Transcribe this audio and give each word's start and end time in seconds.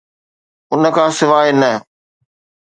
ان 0.71 0.83
کان 0.95 1.11
سواء 1.19 1.49
نه. 1.59 1.71